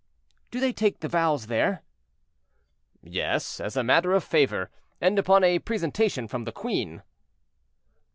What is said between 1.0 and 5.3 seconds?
the vows there?" "Yes, as a matter of favor, and